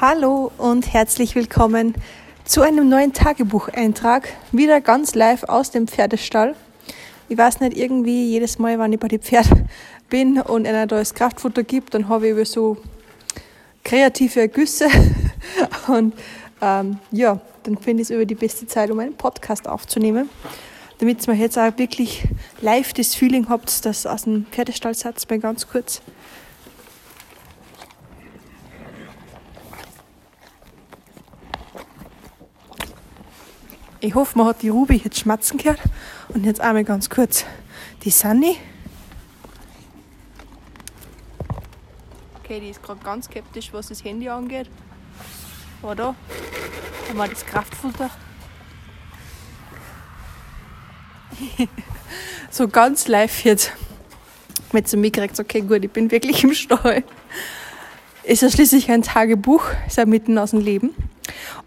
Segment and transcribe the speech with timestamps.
[0.00, 1.96] Hallo und herzlich willkommen
[2.44, 4.28] zu einem neuen Tagebucheintrag.
[4.52, 6.54] Wieder ganz live aus dem Pferdestall.
[7.28, 9.68] Ich weiß nicht, irgendwie jedes Mal, wenn ich bei den Pferden
[10.08, 12.76] bin und einer da das Kraftfutter gibt, dann habe ich über so
[13.82, 14.86] kreative Ergüsse.
[15.88, 16.14] Und
[16.60, 20.30] ähm, ja, dann finde ich es über die beste Zeit, um einen Podcast aufzunehmen.
[20.98, 22.22] Damit ihr jetzt auch wirklich
[22.60, 26.02] live das Feeling habt, dass aus dem Pferdestall satz mal ganz kurz.
[34.04, 35.78] Ich hoffe, man hat die Ruby jetzt schmatzen gehört.
[36.30, 37.44] Und jetzt einmal ganz kurz
[38.02, 38.56] die Sunny.
[42.42, 44.68] Okay, die ist gerade ganz skeptisch, was das Handy angeht.
[45.82, 46.16] Aber da
[47.08, 48.10] haben wir das Kraftfutter.
[52.50, 53.70] so ganz live jetzt.
[54.72, 57.04] Mit so mitgekriegt, okay, gut, ich bin wirklich im Stall.
[58.24, 60.90] Ist ja schließlich ein Tagebuch, ist ja mitten aus dem Leben.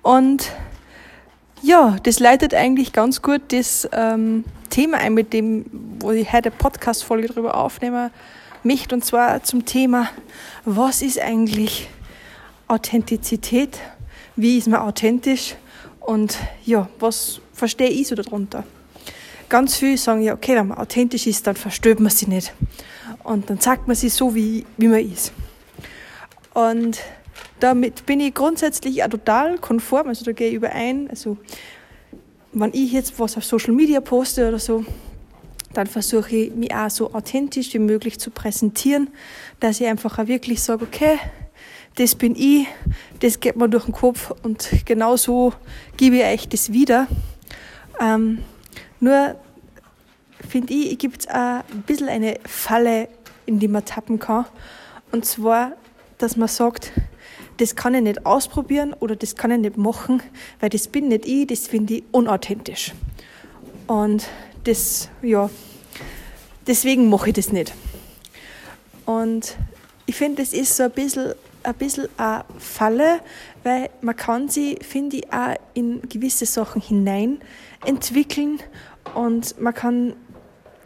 [0.02, 0.52] Und
[1.66, 5.66] ja, das leitet eigentlich ganz gut das ähm, Thema ein, mit dem,
[6.00, 8.12] wo ich heute eine Podcast-Folge darüber aufnehmen
[8.64, 10.10] möchte, und zwar zum Thema,
[10.64, 11.90] was ist eigentlich
[12.68, 13.80] Authentizität?
[14.36, 15.56] Wie ist man authentisch?
[16.02, 18.64] Und ja, was verstehe ich so darunter?
[19.50, 22.54] Ganz viele sagen ja, okay, wenn man authentisch ist, dann versteht man sie nicht.
[23.24, 25.32] Und dann sagt man sie so, wie, wie man ist.
[26.54, 27.00] Und
[27.60, 31.10] damit bin ich grundsätzlich auch total konform, also da gehe ich überein.
[31.10, 31.38] Also,
[32.52, 34.86] wenn ich jetzt was auf Social Media poste oder so,
[35.74, 39.10] dann versuche ich mich auch so authentisch wie möglich zu präsentieren,
[39.60, 41.20] dass ich einfach auch wirklich sage, okay,
[41.96, 42.68] das bin ich,
[43.20, 45.54] das geht mir durch den Kopf und genau so
[45.98, 47.08] gebe ich euch das wieder.
[48.00, 48.40] Ähm,
[49.00, 49.36] nur
[50.48, 53.08] finde ich, gibt es auch ein bisschen eine Falle,
[53.46, 54.46] in die man tappen kann.
[55.12, 55.74] Und zwar,
[56.18, 56.92] dass man sagt,
[57.58, 60.22] das kann ich nicht ausprobieren oder das kann ich nicht machen,
[60.60, 62.94] weil das bin nicht ich, das finde ich unauthentisch.
[63.88, 64.28] Und
[64.64, 65.50] das, ja,
[66.68, 67.74] deswegen mache ich das nicht.
[69.06, 69.56] Und
[70.06, 71.34] ich finde, das ist so ein bisschen,
[71.64, 73.20] ein bisschen eine Falle,
[73.64, 77.40] weil man kann sie, finde ich, auch in gewisse Sachen hinein
[77.86, 78.60] entwickeln
[79.14, 80.14] und man kann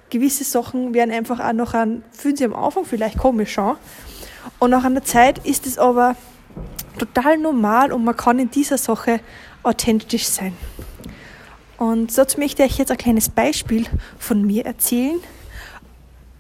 [0.10, 3.78] gewisse Sachen werden einfach auch noch an, fühlen sie am Anfang vielleicht komisch an.
[4.58, 6.16] Und nach einer Zeit ist es aber
[7.00, 9.20] total normal und man kann in dieser Sache
[9.64, 10.54] authentisch sein.
[11.78, 13.86] Und dazu möchte ich jetzt ein kleines Beispiel
[14.18, 15.20] von mir erzählen.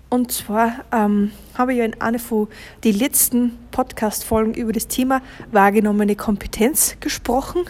[0.09, 2.47] Und zwar ähm, habe ich ja in einer von
[2.83, 5.21] den letzten Podcast-Folgen über das Thema
[5.51, 7.61] wahrgenommene Kompetenz gesprochen.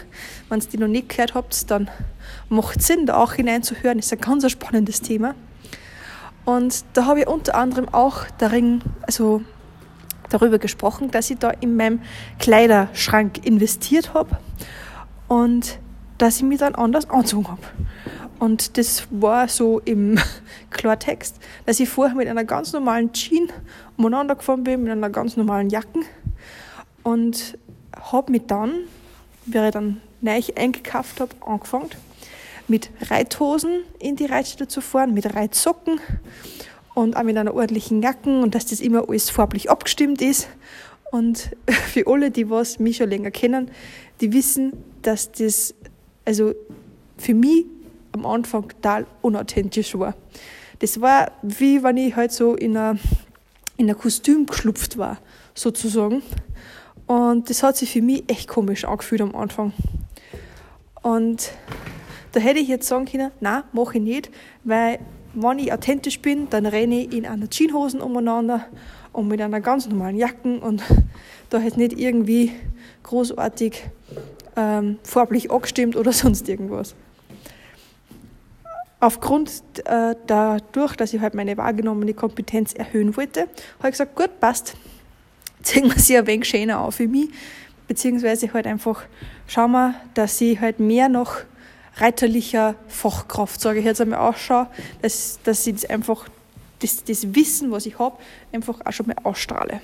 [0.48, 1.90] Wenn ihr die noch nicht gehört habt, dann
[2.48, 3.98] macht Sinn, da auch hineinzuhören.
[3.98, 5.34] Ist ein ganz spannendes Thema.
[6.46, 9.42] Und da habe ich unter anderem auch darin, also
[10.30, 12.00] darüber gesprochen, dass ich da in meinem
[12.38, 14.38] Kleiderschrank investiert habe
[15.28, 15.78] und
[16.18, 17.62] dass ich mich dann anders angezogen habe.
[18.38, 20.18] Und das war so im
[20.70, 21.36] Klartext,
[21.66, 23.52] dass ich vorher mit einer ganz normalen Jeans
[23.96, 26.00] umeinander gefahren bin, mit einer ganz normalen Jacke
[27.02, 27.58] und
[28.12, 28.72] habe mich dann,
[29.46, 31.90] wäre ich dann neu eingekauft habe, angefangen
[32.70, 36.00] mit Reithosen in die Reitstätte zu fahren, mit Reitsocken
[37.00, 40.48] und auch mit einer ordentlichen Jacke und dass das immer alles farblich abgestimmt ist.
[41.10, 43.70] Und für alle, die was mich schon länger kennen,
[44.20, 45.74] die wissen, dass das
[46.26, 46.52] also
[47.16, 47.64] für mich
[48.12, 50.14] am Anfang total unauthentisch war.
[50.80, 53.00] Das war wie wenn ich halt so in ein,
[53.78, 55.18] in ein Kostüm geschlupft war,
[55.54, 56.22] sozusagen.
[57.06, 59.72] Und das hat sich für mich echt komisch angefühlt am Anfang.
[61.00, 61.50] Und
[62.32, 64.30] da hätte ich jetzt sagen können, nein, mache ich nicht,
[64.64, 64.98] weil
[65.34, 68.66] wenn ich authentisch bin, dann renne ich in einer Jeanshosen umeinander
[69.12, 70.82] und mit einer ganz normalen Jacke und
[71.50, 72.52] da halt nicht irgendwie
[73.02, 73.82] großartig
[74.56, 76.94] ähm, farblich angestimmt oder sonst irgendwas.
[79.00, 83.42] Aufgrund äh, dadurch, dass ich halt meine wahrgenommene Kompetenz erhöhen wollte,
[83.78, 84.74] habe ich gesagt, gut, passt,
[85.62, 87.30] ziehen wir sie ein wenig schöner auf für mich,
[87.88, 89.02] beziehungsweise halt einfach
[89.46, 91.38] schauen wir, dass ich halt mehr noch
[92.00, 94.68] reiterlicher Fachkraft, sage ich jetzt einmal, ausschaue,
[95.02, 96.28] dass, dass ich das einfach,
[96.80, 98.16] das, das Wissen, was ich habe,
[98.52, 99.80] einfach auch schon mal ausstrahle.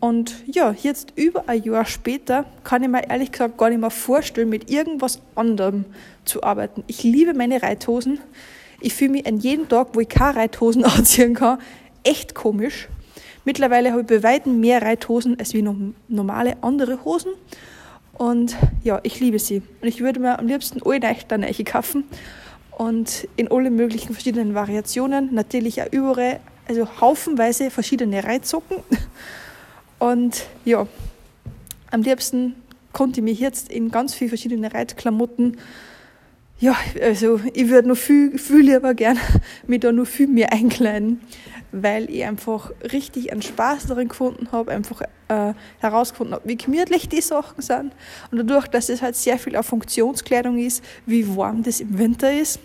[0.00, 3.90] Und ja, jetzt über ein Jahr später kann ich mir ehrlich gesagt gar nicht mehr
[3.90, 5.84] vorstellen, mit irgendwas anderem
[6.24, 6.82] zu arbeiten.
[6.88, 8.18] Ich liebe meine Reithosen.
[8.80, 11.58] Ich fühle mich an jedem Tag, wo ich keine Reithosen anziehen kann,
[12.02, 12.88] echt komisch.
[13.44, 15.64] Mittlerweile habe ich bei weitem mehr Reithosen als wie
[16.08, 17.32] normale andere Hosen.
[18.14, 19.62] Und ja, ich liebe sie.
[19.80, 22.04] Und ich würde mir am liebsten alle welche kaufen.
[22.70, 25.34] Und in alle möglichen verschiedenen Variationen.
[25.34, 28.78] Natürlich auch überall, also haufenweise verschiedene Reitsocken.
[29.98, 30.86] Und ja,
[31.92, 32.54] Am liebsten
[32.94, 35.58] konnte ich mich jetzt in ganz viele verschiedene Reitklamotten
[36.58, 39.18] ja, also ich würde noch viel, viel lieber gern
[39.66, 41.20] mich da noch viel mehr einkleiden,
[41.72, 47.08] weil ich einfach richtig einen Spaß darin gefunden habe, einfach äh, herausgefunden habe, wie gemütlich
[47.08, 47.92] die Sachen sind.
[48.30, 52.32] Und dadurch, dass es halt sehr viel auf Funktionskleidung ist, wie warm das im Winter
[52.32, 52.60] ist.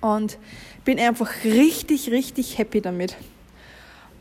[0.00, 0.38] Und
[0.84, 3.16] bin einfach richtig, richtig happy damit.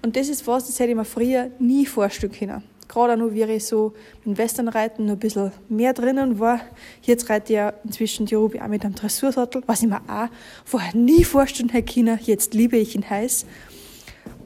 [0.01, 3.43] Und das ist was, das hätte ich mir früher nie vorstellen können gerade noch, wie
[3.43, 3.93] ich so
[4.25, 6.59] mit Westernreiten noch ein bisschen mehr drinnen war.
[7.03, 10.27] Jetzt reite ich ja inzwischen die Ruby auch mit einem Dressursattel, was ich mir auch
[10.65, 12.19] vorher nie vorstellen hätte können.
[12.23, 13.45] Jetzt liebe ich ihn heiß.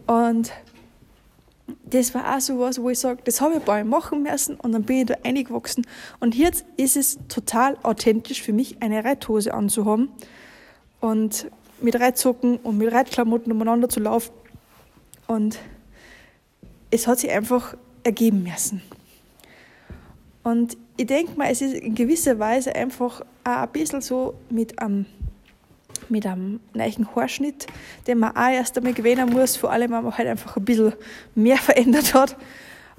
[0.05, 0.51] Und
[1.85, 4.55] das war auch so was, wo ich sage, das habe ich paar Mal machen müssen
[4.55, 5.85] und dann bin ich da eingewachsen.
[6.19, 10.09] Und jetzt ist es total authentisch für mich, eine Reithose anzuhaben
[10.99, 11.47] und
[11.81, 14.33] mit Reitsocken und mit Reitklamotten umeinander zu laufen.
[15.27, 15.59] Und
[16.91, 18.81] es hat sich einfach ergeben müssen.
[20.43, 24.77] Und ich denke mal, es ist in gewisser Weise einfach auch ein bisschen so mit
[24.79, 25.05] einem,
[26.09, 27.67] mit einem neuen Haarschnitt,
[28.07, 30.93] den man auch erst einmal gewöhnen muss, vor allem, wenn man halt einfach ein bisschen
[31.33, 32.35] mehr verändert hat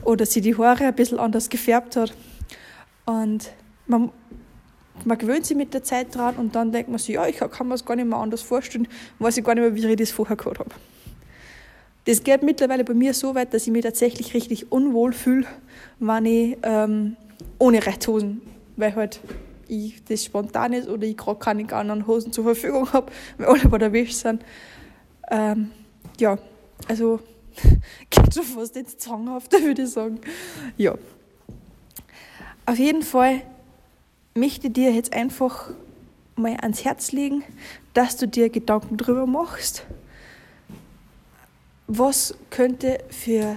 [0.03, 2.15] oder sich die Haare ein bisschen anders gefärbt hat.
[3.05, 3.53] Und
[3.87, 4.11] man,
[5.05, 7.69] man gewöhnt sich mit der Zeit dran und dann denkt man sich, ja, ich kann
[7.69, 10.11] mir das gar nicht mehr anders vorstellen, weiß ich gar nicht mehr, wie ich das
[10.11, 10.71] vorher gehabt habe.
[12.05, 15.47] Das geht mittlerweile bei mir so weit, dass ich mich tatsächlich richtig unwohl fühle,
[15.99, 17.17] wenn ich ähm,
[17.59, 18.43] ohne Rechthosen,
[18.77, 19.21] weil halt
[19.69, 23.69] ich das spontan ist oder ich gerade keine anderen Hosen zur Verfügung habe, weil alle
[23.69, 24.45] bei der Wäsche sind.
[25.31, 25.71] Ähm,
[26.19, 26.39] ja,
[26.89, 27.21] also
[28.11, 30.21] geht schon fast ins Zanghafte, würde ich sagen.
[30.77, 30.95] Ja.
[32.67, 33.43] Auf jeden Fall
[34.35, 35.71] möchte ich dir jetzt einfach
[36.37, 37.45] mal ans Herz legen,
[37.93, 39.87] dass du dir Gedanken darüber machst,
[41.87, 43.57] was könnte für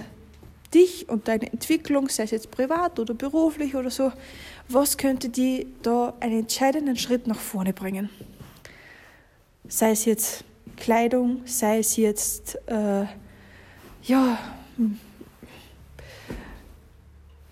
[0.74, 4.12] dich und deine Entwicklung, sei es jetzt privat oder beruflich oder so,
[4.68, 8.10] was könnte die da einen entscheidenden Schritt nach vorne bringen?
[9.66, 10.44] Sei es jetzt
[10.76, 13.06] Kleidung, sei es jetzt, äh,
[14.02, 14.38] ja,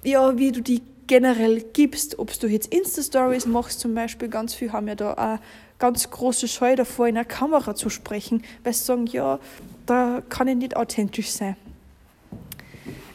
[0.02, 4.72] ja, wie du die generell gibst, ob du jetzt Insta-Stories machst zum Beispiel, ganz viele
[4.72, 5.38] haben ja da auch
[5.78, 9.38] ganz große Scheu davor, in der Kamera zu sprechen, weil sie sagen, ja,
[9.84, 11.56] da kann ich nicht authentisch sein.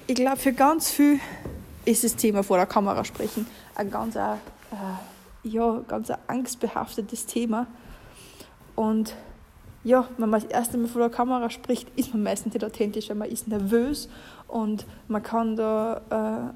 [0.08, 1.20] Ich glaube, für ganz viel
[1.86, 4.36] ist das Thema vor der Kamera sprechen ein ganz, äh,
[5.44, 7.68] ja, ganz angstbehaftetes Thema.
[8.76, 9.16] Und
[9.84, 13.10] ja, wenn man das erste Mal vor der Kamera spricht, ist man meistens nicht authentisch,
[13.10, 14.10] weil man ist nervös
[14.48, 16.54] und man kann da,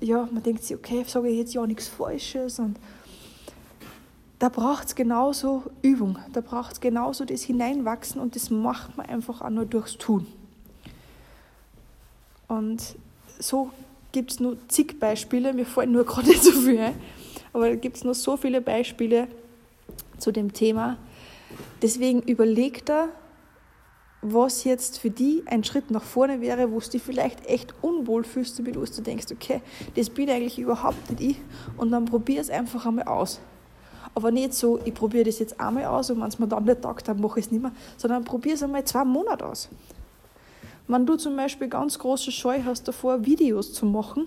[0.00, 2.76] äh, ja, man denkt sich, okay, sage ich jetzt ja nichts Falsches und
[4.40, 9.06] da braucht es genauso Übung, da braucht es genauso das Hineinwachsen und das macht man
[9.06, 10.26] einfach auch nur durchs Tun.
[12.48, 12.96] Und
[13.38, 13.70] so
[14.10, 16.92] gibt es nur zig Beispiele, mir fallen nur gerade so viele
[17.52, 19.28] aber da gibt es noch so viele Beispiele
[20.18, 20.96] zu dem Thema.
[21.82, 23.08] Deswegen überleg da,
[24.22, 28.22] was jetzt für die ein Schritt nach vorne wäre, wo du dich vielleicht echt unwohl
[28.22, 29.62] fühlst, damit du denkst, okay,
[29.96, 31.36] das bin eigentlich überhaupt nicht ich
[31.78, 33.40] und dann probier es einfach einmal aus.
[34.14, 36.82] Aber nicht so, ich probiere das jetzt einmal aus und wenn es mir dann nicht
[36.82, 39.68] taugt, dann mache ich es nicht mehr, sondern probiere es einmal zwei Monate aus.
[40.88, 44.26] Wenn du zum Beispiel ganz große Scheu hast davor, Videos zu machen,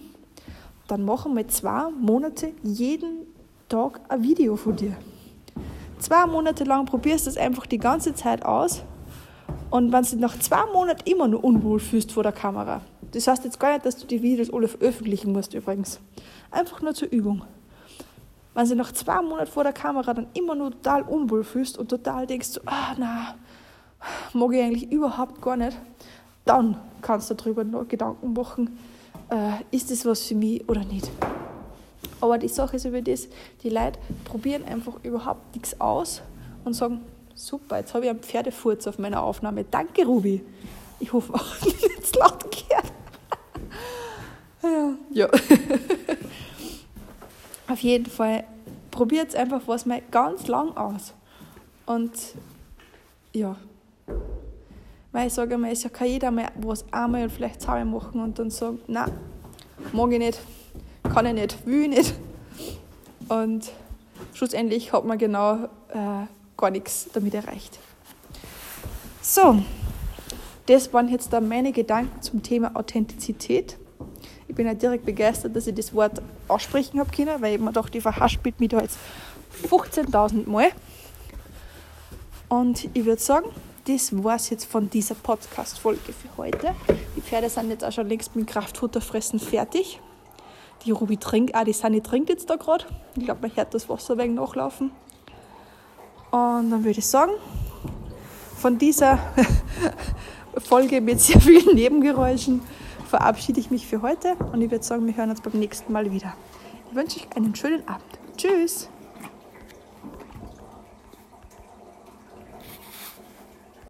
[0.88, 3.28] dann mach einmal zwei Monate jeden
[3.68, 4.96] Tag ein Video von dir.
[6.00, 8.84] Zwei Monate lang probierst du es einfach die ganze Zeit aus
[9.70, 13.44] und wenn du nach zwei Monaten immer noch unwohl fühlst vor der Kamera, das heißt
[13.44, 16.00] jetzt gar nicht, dass du die Videos alle veröffentlichen musst übrigens.
[16.52, 17.44] Einfach nur zur Übung
[18.54, 21.90] wenn sie nach zwei Monaten vor der Kamera dann immer nur total unwohl fühlst und
[21.90, 23.36] total denkst, ah, na,
[24.34, 25.78] mag ich eigentlich überhaupt gar nicht,
[26.46, 28.78] dann kannst du darüber noch Gedanken machen,
[29.30, 31.10] äh, ist das was für mich oder nicht.
[32.22, 33.28] Aber die Sache ist über das,
[33.64, 36.22] die Leute probieren einfach überhaupt nichts aus
[36.64, 37.02] und sagen,
[37.36, 39.66] super, jetzt habe ich einen Pferdefurz auf meiner Aufnahme.
[39.70, 40.44] Danke, Ruby.
[41.00, 42.94] Ich hoffe auch nicht laut gehört.
[45.12, 45.28] ja.
[45.28, 45.28] ja.
[47.74, 48.44] Auf jeden Fall
[48.92, 51.16] probiert einfach was mal ganz lang aus.
[51.88, 52.12] Und
[53.34, 53.56] ja,
[55.12, 58.38] weil ich sage mal, es kann jeder mal was einmal und vielleicht zweimal machen und
[58.38, 59.12] dann sagen, nein,
[59.92, 60.40] mag ich nicht,
[61.12, 62.14] kann ich nicht, will ich nicht.
[63.28, 63.72] Und
[64.36, 67.80] schlussendlich hat man genau äh, gar nichts damit erreicht.
[69.20, 69.64] So,
[70.68, 73.78] das waren jetzt dann meine Gedanken zum Thema Authentizität.
[74.54, 77.72] Ich bin ja direkt begeistert, dass ich das Wort aussprechen habe können, weil ich mir
[77.72, 79.00] dachte, verhaspelt mich da jetzt
[79.68, 80.68] 15.000 Mal.
[82.50, 83.48] Und ich würde sagen,
[83.88, 86.76] das war es jetzt von dieser Podcast-Folge für heute.
[87.16, 90.00] Die Pferde sind jetzt auch schon längst mit Kraftfutterfressen fertig.
[90.86, 92.86] Die Ruby trinkt, ah, die Sunny trinkt jetzt da gerade.
[93.16, 94.92] Ich glaube, man hört das Wasser wegen nachlaufen.
[96.30, 97.32] Und dann würde ich sagen,
[98.56, 99.18] von dieser
[100.60, 102.62] Folge mit sehr vielen Nebengeräuschen
[103.14, 106.12] verabschiede ich mich für heute und ich würde sagen, wir hören uns beim nächsten Mal
[106.12, 106.34] wieder.
[106.90, 108.20] Ich wünsche euch einen schönen Abend.
[108.38, 108.90] Tschüss!